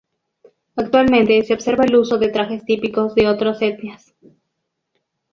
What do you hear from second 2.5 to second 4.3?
típicos de otros etnias.